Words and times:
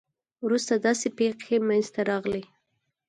وروسته 0.45 0.73
داسې 0.85 1.07
پېښې 1.17 1.57
منځته 1.67 2.01
راغلې. 2.09 2.43